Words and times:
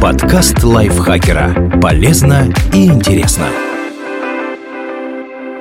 Подкаст 0.00 0.62
лайфхакера. 0.62 1.80
Полезно 1.80 2.52
и 2.72 2.86
интересно. 2.86 3.46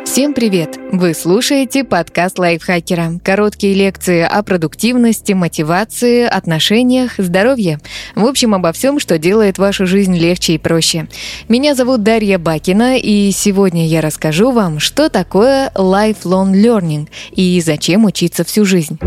Всем 0.05 0.33
привет! 0.33 0.77
Вы 0.91 1.13
слушаете 1.13 1.83
подкаст 1.83 2.39
лайфхакера. 2.39 3.19
Короткие 3.23 3.73
лекции 3.73 4.21
о 4.21 4.41
продуктивности, 4.43 5.33
мотивации, 5.33 6.23
отношениях, 6.23 7.13
здоровье. 7.17 7.79
В 8.15 8.25
общем, 8.25 8.55
обо 8.55 8.71
всем, 8.71 8.99
что 8.99 9.17
делает 9.17 9.57
вашу 9.57 9.85
жизнь 9.85 10.17
легче 10.17 10.53
и 10.53 10.57
проще. 10.57 11.07
Меня 11.49 11.75
зовут 11.75 12.03
Дарья 12.03 12.37
Бакина, 12.39 12.97
и 12.97 13.31
сегодня 13.31 13.87
я 13.87 14.01
расскажу 14.01 14.51
вам, 14.51 14.79
что 14.79 15.09
такое 15.09 15.71
lifelong 15.75 16.53
learning 16.53 17.07
и 17.31 17.61
зачем 17.61 18.05
учиться 18.05 18.43
всю 18.43 18.65
жизнь. 18.65 18.97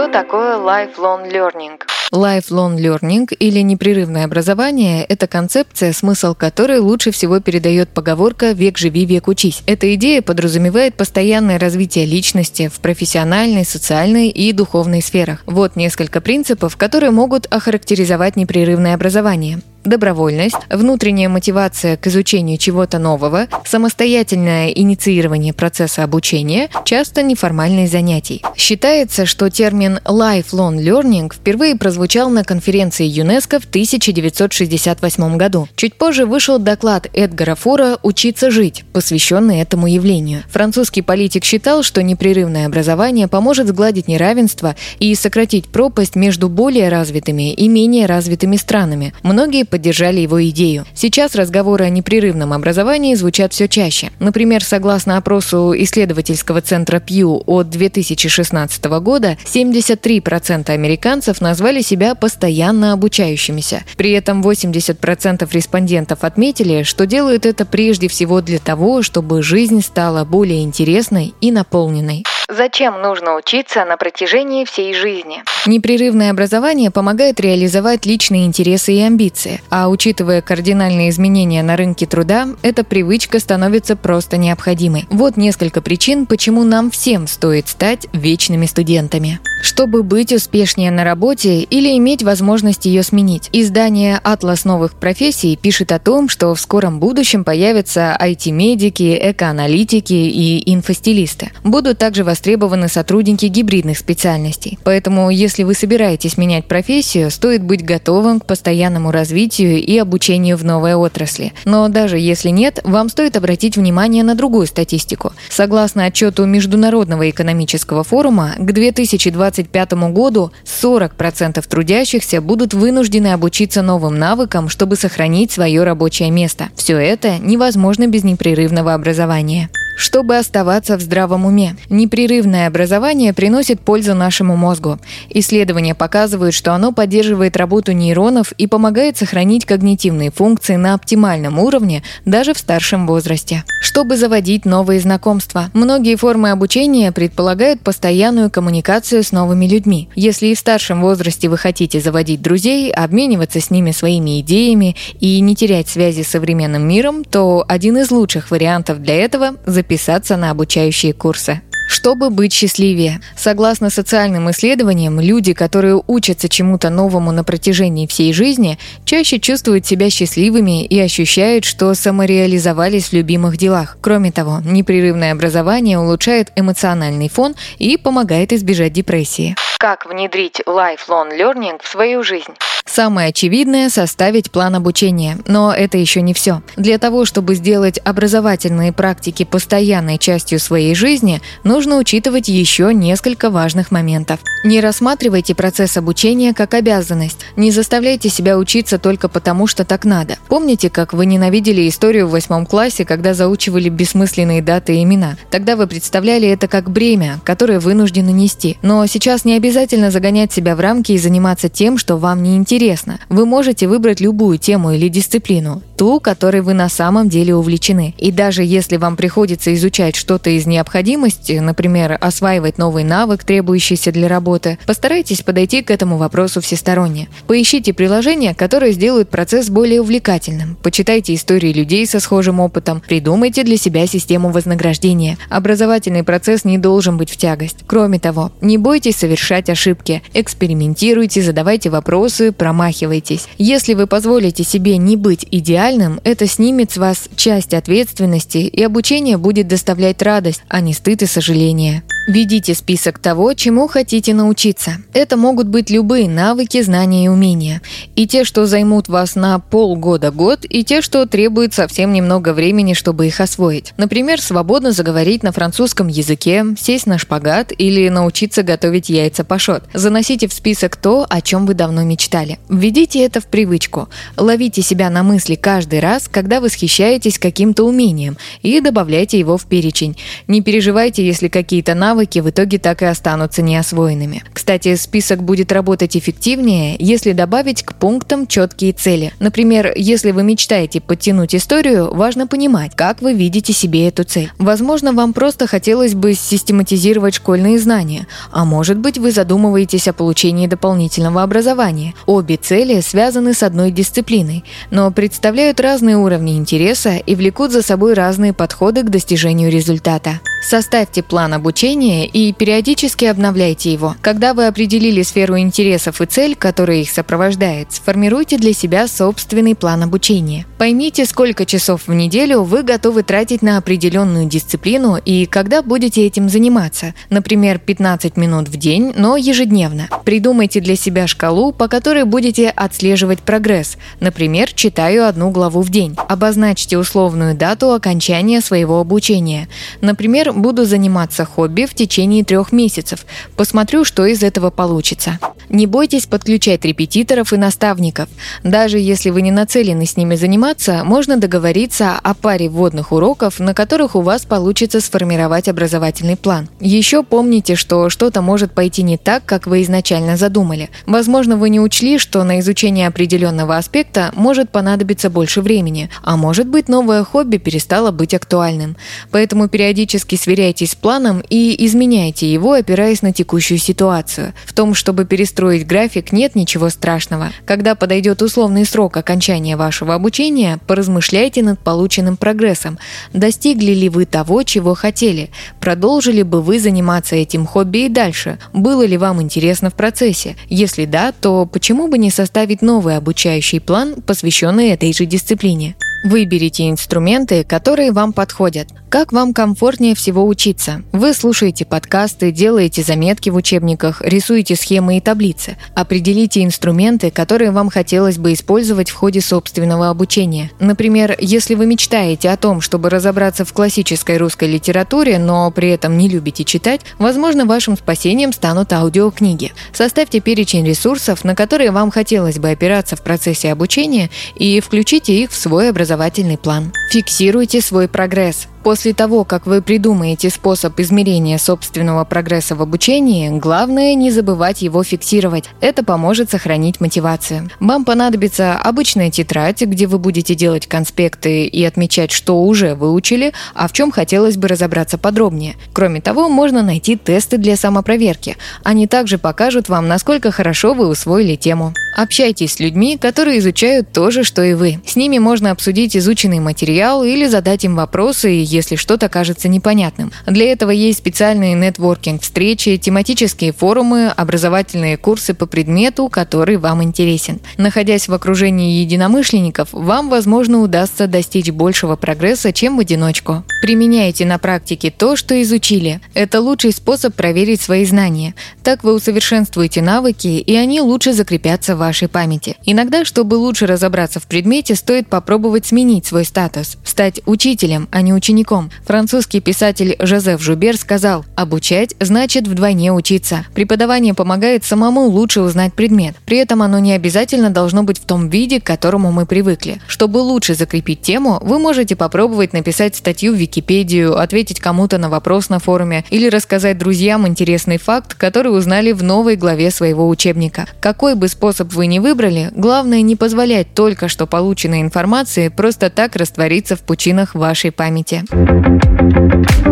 Что 0.00 0.08
такое 0.08 0.56
lifelong 0.56 1.30
learning? 1.30 1.78
Lifelong 2.10 2.78
learning 2.78 3.36
или 3.38 3.58
непрерывное 3.58 4.24
образование– 4.24 5.04
это 5.08 5.26
концепция, 5.26 5.92
смысл 5.92 6.34
которой 6.34 6.78
лучше 6.78 7.10
всего 7.10 7.40
передает 7.40 7.90
поговорка 7.90 8.52
«век 8.52 8.78
живи, 8.78 9.04
век 9.04 9.28
учись». 9.28 9.62
Эта 9.66 9.94
идея 9.96 10.22
подразумевает 10.22 10.94
постоянное 10.94 11.58
развитие 11.58 12.06
личности 12.06 12.68
в 12.68 12.80
профессиональной, 12.80 13.66
социальной 13.66 14.30
и 14.30 14.52
духовной 14.52 15.02
сферах. 15.02 15.42
Вот 15.44 15.76
несколько 15.76 16.22
принципов, 16.22 16.78
которые 16.78 17.10
могут 17.10 17.46
охарактеризовать 17.50 18.36
непрерывное 18.36 18.94
образование 18.94 19.60
добровольность, 19.84 20.56
внутренняя 20.68 21.28
мотивация 21.28 21.96
к 21.96 22.06
изучению 22.06 22.58
чего-то 22.58 22.98
нового, 22.98 23.46
самостоятельное 23.64 24.68
инициирование 24.68 25.52
процесса 25.52 26.04
обучения, 26.04 26.68
часто 26.84 27.22
неформальные 27.22 27.88
занятий. 27.88 28.42
Считается, 28.56 29.26
что 29.26 29.48
термин 29.50 30.00
lifelong 30.04 30.76
learning 30.78 31.32
впервые 31.32 31.76
прозвучал 31.76 32.30
на 32.30 32.44
конференции 32.44 33.06
ЮНЕСКО 33.06 33.60
в 33.60 33.64
1968 33.64 35.36
году. 35.36 35.68
Чуть 35.76 35.94
позже 35.94 36.26
вышел 36.26 36.58
доклад 36.58 37.08
Эдгара 37.12 37.54
Фора 37.54 37.98
«Учиться 38.02 38.50
жить», 38.50 38.84
посвященный 38.92 39.60
этому 39.60 39.86
явлению. 39.86 40.42
Французский 40.50 41.02
политик 41.02 41.44
считал, 41.44 41.82
что 41.82 42.02
непрерывное 42.02 42.66
образование 42.66 43.28
поможет 43.28 43.68
сгладить 43.68 44.08
неравенство 44.08 44.76
и 44.98 45.14
сократить 45.14 45.68
пропасть 45.68 46.16
между 46.16 46.48
более 46.48 46.88
развитыми 46.88 47.52
и 47.52 47.68
менее 47.68 48.06
развитыми 48.06 48.56
странами. 48.56 49.14
Многие 49.22 49.64
поддержали 49.70 50.20
его 50.20 50.42
идею. 50.48 50.84
Сейчас 50.94 51.34
разговоры 51.34 51.84
о 51.84 51.90
непрерывном 51.90 52.52
образовании 52.52 53.14
звучат 53.14 53.52
все 53.52 53.68
чаще. 53.68 54.10
Например, 54.18 54.62
согласно 54.62 55.16
опросу 55.16 55.72
исследовательского 55.76 56.60
центра 56.60 56.98
Pew 56.98 57.42
от 57.46 57.70
2016 57.70 58.84
года, 59.00 59.38
73% 59.44 60.70
американцев 60.70 61.40
назвали 61.40 61.80
себя 61.80 62.14
постоянно 62.14 62.92
обучающимися. 62.92 63.84
При 63.96 64.12
этом 64.12 64.42
80% 64.42 65.48
респондентов 65.52 66.24
отметили, 66.24 66.82
что 66.82 67.06
делают 67.06 67.46
это 67.46 67.64
прежде 67.64 68.08
всего 68.08 68.40
для 68.40 68.58
того, 68.58 69.02
чтобы 69.02 69.42
жизнь 69.42 69.82
стала 69.82 70.24
более 70.24 70.62
интересной 70.62 71.34
и 71.40 71.50
наполненной. 71.50 72.24
Зачем 72.52 73.00
нужно 73.00 73.36
учиться 73.36 73.84
на 73.84 73.96
протяжении 73.96 74.64
всей 74.64 74.92
жизни? 74.92 75.44
Непрерывное 75.66 76.32
образование 76.32 76.90
помогает 76.90 77.38
реализовать 77.38 78.06
личные 78.06 78.44
интересы 78.44 78.92
и 78.92 79.00
амбиции, 79.02 79.62
а 79.70 79.88
учитывая 79.88 80.42
кардинальные 80.42 81.10
изменения 81.10 81.62
на 81.62 81.76
рынке 81.76 82.06
труда, 82.06 82.48
эта 82.62 82.82
привычка 82.82 83.38
становится 83.38 83.94
просто 83.94 84.36
необходимой. 84.36 85.06
Вот 85.10 85.36
несколько 85.36 85.80
причин, 85.80 86.26
почему 86.26 86.64
нам 86.64 86.90
всем 86.90 87.28
стоит 87.28 87.68
стать 87.68 88.08
вечными 88.12 88.66
студентами. 88.66 89.38
Чтобы 89.62 90.02
быть 90.02 90.32
успешнее 90.32 90.90
на 90.90 91.04
работе 91.04 91.60
или 91.60 91.96
иметь 91.98 92.24
возможность 92.24 92.86
ее 92.86 93.04
сменить. 93.04 93.48
Издание 93.52 94.18
«Атлас 94.24 94.64
новых 94.64 94.94
профессий» 94.94 95.56
пишет 95.56 95.92
о 95.92 96.00
том, 96.00 96.28
что 96.28 96.52
в 96.54 96.60
скором 96.60 96.98
будущем 96.98 97.44
появятся 97.44 98.16
IT-медики, 98.20 99.16
экоаналитики 99.22 100.14
и 100.14 100.74
инфостилисты. 100.74 101.52
Будут 101.62 101.98
также 101.98 102.24
востребованы 102.24 102.39
сотрудники 102.88 103.46
гибридных 103.46 103.98
специальностей. 103.98 104.78
Поэтому, 104.84 105.30
если 105.30 105.62
вы 105.62 105.74
собираетесь 105.74 106.36
менять 106.36 106.66
профессию, 106.66 107.30
стоит 107.30 107.62
быть 107.62 107.84
готовым 107.84 108.40
к 108.40 108.46
постоянному 108.46 109.10
развитию 109.10 109.78
и 109.78 109.98
обучению 109.98 110.56
в 110.56 110.64
новой 110.64 110.94
отрасли. 110.94 111.52
Но 111.64 111.88
даже 111.88 112.18
если 112.18 112.48
нет, 112.48 112.80
вам 112.84 113.08
стоит 113.08 113.36
обратить 113.36 113.76
внимание 113.76 114.24
на 114.24 114.34
другую 114.34 114.66
статистику. 114.66 115.32
Согласно 115.48 116.04
отчету 116.04 116.44
Международного 116.46 117.28
экономического 117.30 118.04
форума, 118.04 118.54
к 118.58 118.72
2025 118.72 119.92
году 120.12 120.52
40% 120.64 121.64
трудящихся 121.68 122.40
будут 122.40 122.74
вынуждены 122.74 123.32
обучиться 123.32 123.82
новым 123.82 124.18
навыкам, 124.18 124.68
чтобы 124.68 124.96
сохранить 124.96 125.52
свое 125.52 125.82
рабочее 125.82 126.30
место. 126.30 126.68
Все 126.74 126.96
это 126.96 127.38
невозможно 127.38 128.06
без 128.06 128.24
непрерывного 128.24 128.94
образования 128.94 129.70
чтобы 130.00 130.38
оставаться 130.38 130.96
в 130.96 131.00
здравом 131.00 131.44
уме. 131.44 131.76
Непрерывное 131.90 132.66
образование 132.66 133.34
приносит 133.34 133.80
пользу 133.80 134.14
нашему 134.14 134.56
мозгу. 134.56 134.98
Исследования 135.28 135.94
показывают, 135.94 136.54
что 136.54 136.72
оно 136.72 136.90
поддерживает 136.90 137.56
работу 137.56 137.92
нейронов 137.92 138.52
и 138.52 138.66
помогает 138.66 139.18
сохранить 139.18 139.66
когнитивные 139.66 140.30
функции 140.30 140.76
на 140.76 140.94
оптимальном 140.94 141.58
уровне 141.58 142.02
даже 142.24 142.54
в 142.54 142.58
старшем 142.58 143.06
возрасте. 143.06 143.64
Чтобы 143.82 144.16
заводить 144.16 144.64
новые 144.64 145.00
знакомства, 145.00 145.70
многие 145.74 146.16
формы 146.16 146.50
обучения 146.50 147.12
предполагают 147.12 147.82
постоянную 147.82 148.50
коммуникацию 148.50 149.22
с 149.22 149.32
новыми 149.32 149.66
людьми. 149.66 150.08
Если 150.14 150.46
и 150.46 150.54
в 150.54 150.58
старшем 150.58 151.02
возрасте 151.02 151.48
вы 151.48 151.58
хотите 151.58 152.00
заводить 152.00 152.40
друзей, 152.40 152.90
обмениваться 152.90 153.60
с 153.60 153.70
ними 153.70 153.90
своими 153.90 154.40
идеями 154.40 154.96
и 155.20 155.40
не 155.40 155.54
терять 155.54 155.88
связи 155.88 156.22
с 156.22 156.28
современным 156.28 156.88
миром, 156.88 157.22
то 157.22 157.64
один 157.68 157.98
из 157.98 158.10
лучших 158.10 158.50
вариантов 158.50 159.02
для 159.02 159.16
этого– 159.16 159.56
записать 159.66 159.89
записаться 159.90 160.36
на 160.36 160.52
обучающие 160.52 161.12
курсы 161.12 161.62
чтобы 161.90 162.30
быть 162.30 162.52
счастливее. 162.52 163.20
Согласно 163.36 163.90
социальным 163.90 164.48
исследованиям, 164.50 165.18
люди, 165.18 165.52
которые 165.52 166.00
учатся 166.06 166.48
чему-то 166.48 166.88
новому 166.88 167.32
на 167.32 167.42
протяжении 167.42 168.06
всей 168.06 168.32
жизни, 168.32 168.78
чаще 169.04 169.40
чувствуют 169.40 169.86
себя 169.86 170.08
счастливыми 170.08 170.84
и 170.84 171.00
ощущают, 171.00 171.64
что 171.64 171.92
самореализовались 171.94 173.08
в 173.08 173.12
любимых 173.12 173.56
делах. 173.56 173.98
Кроме 174.00 174.30
того, 174.30 174.60
непрерывное 174.64 175.32
образование 175.32 175.98
улучшает 175.98 176.52
эмоциональный 176.54 177.28
фон 177.28 177.56
и 177.78 177.96
помогает 177.96 178.52
избежать 178.52 178.92
депрессии. 178.92 179.56
Как 179.78 180.06
внедрить 180.06 180.60
lifelong 180.66 181.36
learning 181.36 181.80
в 181.82 181.88
свою 181.88 182.22
жизнь? 182.22 182.52
Самое 182.92 183.28
очевидное– 183.28 183.88
составить 183.90 184.50
план 184.50 184.74
обучения. 184.74 185.38
Но 185.46 185.72
это 185.72 185.96
еще 185.96 186.22
не 186.22 186.34
все. 186.34 186.60
Для 186.76 186.98
того, 186.98 187.24
чтобы 187.24 187.54
сделать 187.54 188.00
образовательные 188.04 188.92
практики 188.92 189.44
постоянной 189.44 190.18
частью 190.18 190.58
своей 190.58 190.96
жизни, 190.96 191.40
нужно 191.62 191.79
учитывать 191.88 192.48
еще 192.48 192.92
несколько 192.92 193.50
важных 193.50 193.90
моментов. 193.90 194.40
Не 194.64 194.80
рассматривайте 194.80 195.54
процесс 195.54 195.96
обучения 195.96 196.52
как 196.52 196.74
обязанность. 196.74 197.38
Не 197.56 197.70
заставляйте 197.70 198.28
себя 198.28 198.58
учиться 198.58 198.98
только 198.98 199.28
потому, 199.28 199.66
что 199.66 199.84
так 199.84 200.04
надо. 200.04 200.36
Помните, 200.48 200.90
как 200.90 201.12
вы 201.12 201.26
ненавидели 201.26 201.88
историю 201.88 202.26
в 202.26 202.32
восьмом 202.32 202.66
классе, 202.66 203.04
когда 203.04 203.32
заучивали 203.32 203.88
бессмысленные 203.88 204.62
даты 204.62 204.96
и 204.96 205.02
имена? 205.02 205.36
Тогда 205.50 205.76
вы 205.76 205.86
представляли 205.86 206.48
это 206.48 206.68
как 206.68 206.90
бремя, 206.90 207.40
которое 207.44 207.80
вынуждены 207.80 208.30
нести. 208.30 208.76
Но 208.82 209.06
сейчас 209.06 209.44
не 209.44 209.54
обязательно 209.54 210.10
загонять 210.10 210.52
себя 210.52 210.76
в 210.76 210.80
рамки 210.80 211.12
и 211.12 211.18
заниматься 211.18 211.68
тем, 211.68 211.96
что 211.96 212.16
вам 212.16 212.42
не 212.42 212.56
интересно. 212.56 213.18
Вы 213.28 213.46
можете 213.46 213.88
выбрать 213.88 214.20
любую 214.20 214.58
тему 214.58 214.92
или 214.92 215.08
дисциплину, 215.08 215.82
ту, 215.96 216.20
которой 216.20 216.60
вы 216.60 216.74
на 216.74 216.88
самом 216.88 217.28
деле 217.28 217.54
увлечены. 217.54 218.14
И 218.18 218.30
даже 218.30 218.62
если 218.62 218.96
вам 218.96 219.16
приходится 219.16 219.74
изучать 219.74 220.16
что-то 220.16 220.50
из 220.50 220.66
необходимости, 220.66 221.59
например, 221.60 222.16
осваивать 222.20 222.78
новый 222.78 223.04
навык, 223.04 223.44
требующийся 223.44 224.12
для 224.12 224.28
работы, 224.28 224.78
постарайтесь 224.86 225.42
подойти 225.42 225.82
к 225.82 225.90
этому 225.90 226.16
вопросу 226.16 226.60
всесторонне. 226.60 227.28
Поищите 227.46 227.92
приложения, 227.92 228.54
которые 228.54 228.92
сделают 228.92 229.28
процесс 229.28 229.68
более 229.68 230.00
увлекательным. 230.00 230.76
Почитайте 230.82 231.34
истории 231.34 231.72
людей 231.72 232.06
со 232.06 232.20
схожим 232.20 232.60
опытом, 232.60 233.02
придумайте 233.06 233.62
для 233.62 233.76
себя 233.76 234.06
систему 234.06 234.50
вознаграждения. 234.50 235.38
Образовательный 235.48 236.24
процесс 236.24 236.64
не 236.64 236.78
должен 236.78 237.16
быть 237.16 237.30
в 237.30 237.36
тягость. 237.36 237.78
Кроме 237.86 238.18
того, 238.18 238.52
не 238.60 238.78
бойтесь 238.78 239.16
совершать 239.16 239.68
ошибки, 239.68 240.22
экспериментируйте, 240.34 241.42
задавайте 241.42 241.90
вопросы, 241.90 242.52
промахивайтесь. 242.52 243.46
Если 243.58 243.94
вы 243.94 244.06
позволите 244.06 244.64
себе 244.64 244.96
не 244.96 245.16
быть 245.16 245.46
идеальным, 245.50 246.20
это 246.24 246.46
снимет 246.46 246.92
с 246.92 246.96
вас 246.96 247.28
часть 247.36 247.74
ответственности, 247.74 248.58
и 248.58 248.82
обучение 248.82 249.36
будет 249.36 249.68
доставлять 249.68 250.22
радость, 250.22 250.62
а 250.68 250.80
не 250.80 250.92
стыд 250.92 251.22
и 251.22 251.26
сожаление 251.26 251.49
сожаления. 251.50 252.04
Ведите 252.30 252.76
список 252.76 253.18
того, 253.18 253.54
чему 253.54 253.88
хотите 253.88 254.34
научиться. 254.34 254.98
Это 255.12 255.36
могут 255.36 255.66
быть 255.66 255.90
любые 255.90 256.28
навыки, 256.28 256.80
знания 256.80 257.24
и 257.24 257.28
умения. 257.28 257.82
И 258.14 258.28
те, 258.28 258.44
что 258.44 258.66
займут 258.66 259.08
вас 259.08 259.34
на 259.34 259.58
полгода-год, 259.58 260.60
и 260.62 260.84
те, 260.84 261.02
что 261.02 261.26
требуют 261.26 261.74
совсем 261.74 262.12
немного 262.12 262.52
времени, 262.52 262.94
чтобы 262.94 263.26
их 263.26 263.40
освоить. 263.40 263.94
Например, 263.96 264.40
свободно 264.40 264.92
заговорить 264.92 265.42
на 265.42 265.50
французском 265.50 266.06
языке, 266.06 266.64
сесть 266.78 267.08
на 267.08 267.18
шпагат 267.18 267.72
или 267.76 268.08
научиться 268.08 268.62
готовить 268.62 269.08
яйца 269.08 269.42
пашот. 269.42 269.82
Заносите 269.92 270.46
в 270.46 270.52
список 270.52 270.94
то, 270.94 271.26
о 271.28 271.40
чем 271.40 271.66
вы 271.66 271.74
давно 271.74 272.04
мечтали. 272.04 272.60
Введите 272.68 273.24
это 273.24 273.40
в 273.40 273.46
привычку. 273.46 274.08
Ловите 274.36 274.82
себя 274.82 275.10
на 275.10 275.24
мысли 275.24 275.56
каждый 275.56 275.98
раз, 275.98 276.28
когда 276.28 276.60
восхищаетесь 276.60 277.40
каким-то 277.40 277.82
умением, 277.82 278.36
и 278.62 278.80
добавляйте 278.80 279.36
его 279.36 279.58
в 279.58 279.66
перечень. 279.66 280.16
Не 280.46 280.62
переживайте, 280.62 281.26
если 281.26 281.48
какие-то 281.48 281.96
навыки 281.96 282.19
навыки 282.20 282.40
в 282.40 282.50
итоге 282.50 282.78
так 282.78 283.00
и 283.00 283.06
останутся 283.06 283.62
неосвоенными. 283.62 284.42
Кстати, 284.52 284.94
список 284.96 285.42
будет 285.42 285.72
работать 285.72 286.18
эффективнее, 286.18 286.96
если 286.98 287.32
добавить 287.32 287.82
к 287.82 287.94
пунктам 287.94 288.46
четкие 288.46 288.92
цели. 288.92 289.32
Например, 289.38 289.90
если 289.96 290.32
вы 290.32 290.42
мечтаете 290.42 291.00
подтянуть 291.00 291.54
историю, 291.54 292.14
важно 292.14 292.46
понимать, 292.46 292.92
как 292.94 293.22
вы 293.22 293.32
видите 293.32 293.72
себе 293.72 294.06
эту 294.06 294.24
цель. 294.24 294.52
Возможно, 294.58 295.14
вам 295.14 295.32
просто 295.32 295.66
хотелось 295.66 296.14
бы 296.14 296.34
систематизировать 296.34 297.34
школьные 297.36 297.78
знания, 297.78 298.26
а 298.52 298.66
может 298.66 298.98
быть 298.98 299.16
вы 299.16 299.32
задумываетесь 299.32 300.06
о 300.06 300.12
получении 300.12 300.66
дополнительного 300.66 301.42
образования. 301.42 302.12
Обе 302.26 302.58
цели 302.58 303.00
связаны 303.00 303.54
с 303.54 303.62
одной 303.62 303.90
дисциплиной, 303.92 304.64
но 304.90 305.10
представляют 305.10 305.80
разные 305.80 306.18
уровни 306.18 306.58
интереса 306.58 307.16
и 307.16 307.34
влекут 307.34 307.72
за 307.72 307.80
собой 307.80 308.12
разные 308.12 308.52
подходы 308.52 309.04
к 309.04 309.10
достижению 309.10 309.70
результата. 309.70 310.40
Составьте 310.68 311.22
план 311.22 311.54
обучения 311.54 311.99
и 312.08 312.52
периодически 312.52 313.26
обновляйте 313.26 313.92
его. 313.92 314.16
Когда 314.22 314.54
вы 314.54 314.66
определили 314.66 315.22
сферу 315.22 315.58
интересов 315.58 316.20
и 316.20 316.26
цель, 316.26 316.56
которая 316.56 316.98
их 316.98 317.10
сопровождает, 317.10 317.92
сформируйте 317.92 318.56
для 318.56 318.72
себя 318.72 319.06
собственный 319.06 319.74
план 319.74 320.02
обучения. 320.02 320.64
Поймите, 320.78 321.26
сколько 321.26 321.66
часов 321.66 322.06
в 322.06 322.14
неделю 322.14 322.62
вы 322.62 322.82
готовы 322.82 323.22
тратить 323.22 323.60
на 323.60 323.76
определенную 323.76 324.46
дисциплину 324.46 325.16
и 325.16 325.44
когда 325.44 325.82
будете 325.82 326.24
этим 326.26 326.48
заниматься. 326.48 327.14
Например, 327.28 327.78
15 327.78 328.36
минут 328.36 328.68
в 328.68 328.76
день, 328.76 329.12
но 329.16 329.36
ежедневно. 329.36 330.08
Придумайте 330.24 330.80
для 330.80 330.96
себя 330.96 331.26
шкалу, 331.26 331.72
по 331.72 331.88
которой 331.88 332.24
будете 332.24 332.70
отслеживать 332.70 333.40
прогресс. 333.40 333.98
Например, 334.20 334.72
читаю 334.72 335.26
одну 335.26 335.50
главу 335.50 335.82
в 335.82 335.90
день. 335.90 336.16
Обозначьте 336.28 336.96
условную 336.96 337.54
дату 337.54 337.92
окончания 337.92 338.60
своего 338.60 339.00
обучения. 339.00 339.68
Например, 340.00 340.52
буду 340.52 340.84
заниматься 340.86 341.44
хобби 341.44 341.89
в 341.90 341.94
течение 341.94 342.44
трех 342.44 342.72
месяцев. 342.72 343.26
Посмотрю, 343.56 344.04
что 344.04 344.24
из 344.24 344.42
этого 344.42 344.70
получится. 344.70 345.38
Не 345.68 345.86
бойтесь 345.86 346.26
подключать 346.26 346.84
репетиторов 346.84 347.52
и 347.52 347.56
наставников. 347.56 348.28
Даже 348.64 348.98
если 348.98 349.30
вы 349.30 349.42
не 349.42 349.52
нацелены 349.52 350.04
с 350.04 350.16
ними 350.16 350.34
заниматься, 350.34 351.02
можно 351.04 351.36
договориться 351.36 352.18
о 352.20 352.34
паре 352.34 352.68
вводных 352.68 353.12
уроков, 353.12 353.60
на 353.60 353.72
которых 353.72 354.16
у 354.16 354.20
вас 354.20 354.44
получится 354.46 355.00
сформировать 355.00 355.68
образовательный 355.68 356.36
план. 356.36 356.68
Еще 356.80 357.22
помните, 357.22 357.76
что 357.76 358.10
что-то 358.10 358.42
может 358.42 358.72
пойти 358.72 359.02
не 359.02 359.16
так, 359.16 359.44
как 359.44 359.68
вы 359.68 359.82
изначально 359.82 360.36
задумали. 360.36 360.90
Возможно, 361.06 361.56
вы 361.56 361.70
не 361.70 361.78
учли, 361.78 362.18
что 362.18 362.42
на 362.42 362.58
изучение 362.58 363.06
определенного 363.06 363.76
аспекта 363.76 364.32
может 364.34 364.70
понадобиться 364.70 365.30
больше 365.30 365.60
времени, 365.60 366.10
а 366.22 366.36
может 366.36 366.66
быть 366.66 366.88
новое 366.88 367.22
хобби 367.22 367.58
перестало 367.58 368.10
быть 368.10 368.34
актуальным. 368.34 368.96
Поэтому 369.30 369.68
периодически 369.68 370.34
сверяйтесь 370.34 370.92
с 370.92 370.94
планом 370.96 371.42
и 371.48 371.79
изменяйте 371.86 372.52
его, 372.52 372.74
опираясь 372.74 373.22
на 373.22 373.32
текущую 373.32 373.78
ситуацию. 373.78 374.52
В 374.66 374.74
том, 374.74 374.94
чтобы 374.94 375.24
перестроить 375.24 375.86
график, 375.86 376.30
нет 376.30 376.54
ничего 376.54 376.90
страшного. 376.90 377.50
Когда 377.64 377.94
подойдет 377.94 378.42
условный 378.42 378.84
срок 378.84 379.16
окончания 379.16 379.76
вашего 379.76 380.14
обучения, 380.14 380.78
поразмышляйте 380.86 381.62
над 381.62 381.80
полученным 381.80 382.36
прогрессом. 382.36 382.98
Достигли 383.32 383.92
ли 383.92 384.08
вы 384.10 384.26
того, 384.26 384.62
чего 384.62 384.94
хотели? 384.94 385.50
Продолжили 385.80 386.42
бы 386.42 386.60
вы 386.60 386.78
заниматься 386.78 387.34
этим 387.34 387.66
хобби 387.66 388.06
и 388.06 388.08
дальше? 388.08 388.58
Было 388.74 389.04
ли 389.06 389.16
вам 389.16 389.40
интересно 389.40 389.88
в 389.88 389.94
процессе? 389.94 390.56
Если 390.68 391.06
да, 391.06 391.32
то 391.32 391.64
почему 391.64 392.08
бы 392.08 392.18
не 392.18 392.30
составить 392.30 392.82
новый 392.82 393.16
обучающий 393.16 393.80
план, 393.80 394.16
посвященный 394.20 394.90
этой 394.90 395.12
же 395.14 395.24
дисциплине? 395.24 395.96
Выберите 396.22 396.90
инструменты, 396.90 397.64
которые 397.64 398.12
вам 398.12 398.34
подходят. 398.34 398.88
Как 399.08 399.32
вам 399.32 399.54
комфортнее 399.54 400.14
всего 400.14 400.46
учиться? 400.46 401.02
Вы 401.12 401.32
слушаете 401.32 401.84
подкасты, 401.84 402.52
делаете 402.52 403.02
заметки 403.02 403.48
в 403.50 403.56
учебниках, 403.56 404.20
рисуете 404.22 404.76
схемы 404.76 405.16
и 405.16 405.20
таблицы. 405.20 405.78
Определите 405.94 406.62
инструменты, 406.62 407.30
которые 407.30 407.70
вам 407.70 407.88
хотелось 407.90 408.38
бы 408.38 408.52
использовать 408.52 409.10
в 409.10 409.14
ходе 409.14 409.40
собственного 409.40 410.10
обучения. 410.10 410.70
Например, 410.78 411.34
если 411.40 411.74
вы 411.74 411.86
мечтаете 411.86 412.50
о 412.50 412.56
том, 412.56 412.82
чтобы 412.82 413.10
разобраться 413.10 413.64
в 413.64 413.72
классической 413.72 414.36
русской 414.36 414.70
литературе, 414.70 415.38
но 415.38 415.70
при 415.70 415.88
этом 415.88 416.18
не 416.18 416.28
любите 416.28 416.64
читать, 416.64 417.00
возможно, 417.18 417.64
вашим 417.64 417.96
спасением 417.96 418.52
станут 418.52 418.92
аудиокниги. 418.92 419.72
Составьте 419.92 420.40
перечень 420.40 420.86
ресурсов, 420.86 421.44
на 421.44 421.56
которые 421.56 421.90
вам 421.90 422.10
хотелось 422.10 422.58
бы 422.58 422.70
опираться 422.70 423.16
в 423.16 423.22
процессе 423.22 423.72
обучения, 423.72 424.30
и 424.54 424.80
включите 424.80 425.34
их 425.34 425.50
в 425.50 425.56
свой 425.56 425.88
образовательный 426.10 426.58
план. 426.58 426.92
Фиксируйте 427.10 427.80
свой 427.80 428.08
прогресс. 428.08 428.66
После 428.82 429.12
того, 429.12 429.44
как 429.44 429.66
вы 429.66 429.82
придумаете 429.82 430.48
способ 430.48 430.98
измерения 431.00 431.58
собственного 431.58 432.24
прогресса 432.24 432.74
в 432.74 432.82
обучении, 432.82 433.50
главное 433.50 434.14
не 434.14 434.30
забывать 434.30 434.80
его 434.80 435.02
фиксировать. 435.02 435.64
Это 435.80 436.02
поможет 436.02 436.50
сохранить 436.50 436.98
мотивацию. 436.98 437.68
Вам 437.78 438.06
понадобится 438.06 438.76
обычная 438.76 439.30
тетрадь, 439.30 439.82
где 439.82 440.06
вы 440.06 440.18
будете 440.18 440.54
делать 440.54 440.86
конспекты 440.86 441.66
и 441.66 441.84
отмечать, 441.84 442.32
что 442.32 442.62
уже 442.62 442.94
выучили, 442.94 443.52
а 443.74 443.86
в 443.86 443.92
чем 443.92 444.10
хотелось 444.10 444.56
бы 444.56 444.68
разобраться 444.68 445.18
подробнее. 445.18 445.76
Кроме 445.92 446.22
того, 446.22 446.48
можно 446.48 446.82
найти 446.82 447.16
тесты 447.16 447.58
для 447.58 447.76
самопроверки. 447.76 448.56
Они 448.82 449.06
также 449.06 449.36
покажут 449.36 449.90
вам, 449.90 450.08
насколько 450.08 450.50
хорошо 450.50 450.94
вы 450.94 451.08
усвоили 451.08 451.56
тему. 451.56 451.92
Общайтесь 452.16 452.74
с 452.74 452.80
людьми, 452.80 453.18
которые 453.18 453.58
изучают 453.58 454.12
то 454.12 454.30
же, 454.30 454.42
что 454.42 454.62
и 454.62 454.74
вы. 454.74 455.00
С 455.06 455.16
ними 455.16 455.38
можно 455.38 455.70
обсудить 455.70 456.16
изученный 456.16 456.60
материал 456.60 457.24
или 457.24 457.46
задать 457.46 457.84
им 457.84 457.96
вопросы, 457.96 458.48
если 458.72 458.96
что-то 458.96 459.28
кажется 459.28 459.68
непонятным. 459.68 460.32
Для 460.46 460.70
этого 460.72 460.90
есть 460.90 461.18
специальные 461.18 461.74
нетворкинг-встречи, 461.74 462.96
тематические 462.96 463.72
форумы, 463.72 464.28
образовательные 464.28 465.16
курсы 465.16 465.54
по 465.54 465.66
предмету, 465.66 466.28
который 466.28 466.76
вам 466.76 467.02
интересен. 467.02 467.60
Находясь 467.76 468.28
в 468.28 468.34
окружении 468.34 469.00
единомышленников, 469.00 469.88
вам, 469.92 470.28
возможно, 470.28 470.80
удастся 470.80 471.26
достичь 471.26 471.70
большего 471.70 472.16
прогресса, 472.16 472.72
чем 472.72 472.96
в 472.96 473.00
одиночку. 473.00 473.64
Применяйте 473.82 474.44
на 474.44 474.58
практике 474.58 475.10
то, 475.10 475.36
что 475.36 475.60
изучили. 475.62 476.20
Это 476.34 476.60
лучший 476.60 476.92
способ 476.92 477.34
проверить 477.34 477.80
свои 477.80 478.04
знания. 478.04 478.54
Так 478.82 479.04
вы 479.04 479.14
усовершенствуете 479.14 480.02
навыки, 480.02 480.48
и 480.48 480.74
они 480.74 481.00
лучше 481.00 481.32
закрепятся 481.32 481.96
в 481.96 481.98
вашей 481.98 482.28
памяти. 482.28 482.76
Иногда, 482.84 483.24
чтобы 483.24 483.54
лучше 483.54 483.86
разобраться 483.86 484.40
в 484.40 484.46
предмете, 484.46 484.94
стоит 484.94 485.28
попробовать 485.28 485.86
сменить 485.86 486.26
свой 486.26 486.44
статус, 486.44 486.96
стать 487.04 487.40
учителем, 487.46 488.08
а 488.10 488.22
не 488.22 488.32
учеником 488.32 488.59
учеником. 488.60 488.90
Французский 489.04 489.60
писатель 489.60 490.16
Жозеф 490.18 490.60
Жубер 490.60 490.96
сказал, 490.96 491.44
«Обучать 491.56 492.14
значит 492.20 492.68
вдвойне 492.68 493.12
учиться. 493.12 493.64
Преподавание 493.74 494.34
помогает 494.34 494.84
самому 494.84 495.22
лучше 495.22 495.60
узнать 495.60 495.94
предмет. 495.94 496.36
При 496.44 496.58
этом 496.58 496.82
оно 496.82 496.98
не 496.98 497.12
обязательно 497.12 497.70
должно 497.70 498.02
быть 498.02 498.18
в 498.18 498.24
том 498.24 498.48
виде, 498.48 498.80
к 498.80 498.84
которому 498.84 499.32
мы 499.32 499.46
привыкли. 499.46 500.00
Чтобы 500.06 500.38
лучше 500.38 500.74
закрепить 500.74 501.22
тему, 501.22 501.58
вы 501.62 501.78
можете 501.78 502.16
попробовать 502.16 502.72
написать 502.72 503.16
статью 503.16 503.52
в 503.52 503.56
Википедию, 503.56 504.38
ответить 504.38 504.80
кому-то 504.80 505.18
на 505.18 505.28
вопрос 505.28 505.68
на 505.70 505.78
форуме 505.78 506.24
или 506.30 506.48
рассказать 506.48 506.98
друзьям 506.98 507.46
интересный 507.46 507.98
факт, 507.98 508.34
который 508.34 508.76
узнали 508.76 509.12
в 509.12 509.22
новой 509.22 509.56
главе 509.56 509.90
своего 509.90 510.28
учебника. 510.28 510.86
Какой 511.00 511.34
бы 511.34 511.48
способ 511.48 511.92
вы 511.92 512.06
ни 512.06 512.18
выбрали, 512.18 512.70
главное 512.74 513.22
не 513.22 513.36
позволять 513.36 513.94
только 513.94 514.28
что 514.28 514.46
полученной 514.46 515.00
информации 515.00 515.68
просто 515.68 516.10
так 516.10 516.36
раствориться 516.36 516.96
в 516.96 517.00
пучинах 517.00 517.54
вашей 517.54 517.90
памяти. 517.90 518.44
Thank 518.50 519.86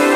you. 0.00 0.15